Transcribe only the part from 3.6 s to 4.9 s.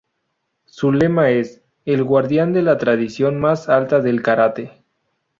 alta del karate".